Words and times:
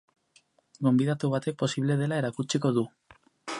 Gonbidatu 0.87 1.29
batek 1.35 1.59
posible 1.63 1.99
dela 2.01 2.19
erakutsiko 2.23 2.75
du. 2.79 2.87